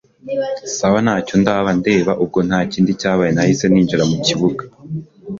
[0.75, 2.11] sawa ntacyo ndaba ndeba!
[2.23, 4.63] ubwo ntakindi cyabaye nahise ninjira mukibuga